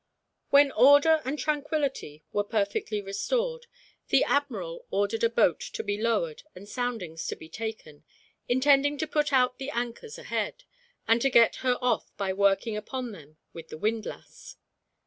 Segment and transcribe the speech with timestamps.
[0.49, 3.67] When order and tranquility were perfectly restored,
[4.07, 8.03] the admiral ordered a boat to be lowered and soundings to be taken,
[8.49, 10.63] intending to put out the anchors ahead,
[11.07, 14.55] and to get her off by working upon them with the windlass.